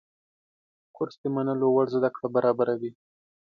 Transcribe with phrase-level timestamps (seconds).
[0.95, 2.91] کورس د منلو وړ زده کړه برابروي.